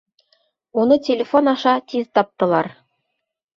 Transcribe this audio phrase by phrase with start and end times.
[0.83, 2.73] Уны телефон аша тиҙ таптылар.